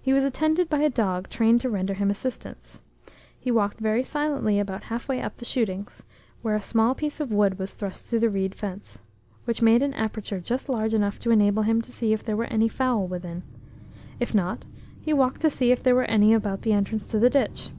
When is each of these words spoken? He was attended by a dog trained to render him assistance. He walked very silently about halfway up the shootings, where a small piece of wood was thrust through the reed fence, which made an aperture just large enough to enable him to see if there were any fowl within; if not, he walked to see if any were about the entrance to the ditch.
He 0.00 0.12
was 0.12 0.22
attended 0.22 0.68
by 0.70 0.78
a 0.82 0.88
dog 0.88 1.28
trained 1.28 1.60
to 1.62 1.68
render 1.68 1.94
him 1.94 2.08
assistance. 2.08 2.80
He 3.36 3.50
walked 3.50 3.80
very 3.80 4.04
silently 4.04 4.60
about 4.60 4.84
halfway 4.84 5.20
up 5.20 5.36
the 5.38 5.44
shootings, 5.44 6.04
where 6.42 6.54
a 6.54 6.62
small 6.62 6.94
piece 6.94 7.18
of 7.18 7.32
wood 7.32 7.58
was 7.58 7.74
thrust 7.74 8.06
through 8.06 8.20
the 8.20 8.30
reed 8.30 8.54
fence, 8.54 9.00
which 9.46 9.62
made 9.62 9.82
an 9.82 9.92
aperture 9.94 10.38
just 10.38 10.68
large 10.68 10.94
enough 10.94 11.18
to 11.18 11.32
enable 11.32 11.64
him 11.64 11.82
to 11.82 11.90
see 11.90 12.12
if 12.12 12.22
there 12.24 12.36
were 12.36 12.44
any 12.52 12.68
fowl 12.68 13.08
within; 13.08 13.42
if 14.20 14.32
not, 14.32 14.64
he 15.00 15.12
walked 15.12 15.40
to 15.40 15.50
see 15.50 15.72
if 15.72 15.84
any 15.84 16.30
were 16.30 16.36
about 16.36 16.62
the 16.62 16.72
entrance 16.72 17.08
to 17.08 17.18
the 17.18 17.28
ditch. 17.28 17.70